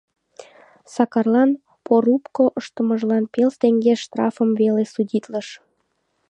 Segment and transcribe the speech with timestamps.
[0.93, 1.49] Сакарлан
[1.85, 5.47] порубко ыштымыжлан пел теҥге штрафым веле судитлыш.